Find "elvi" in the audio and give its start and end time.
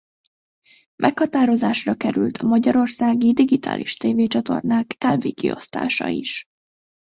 4.97-5.33